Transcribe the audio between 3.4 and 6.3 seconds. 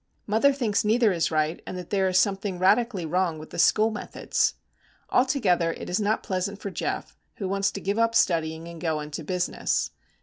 the school methods. Altogether it is not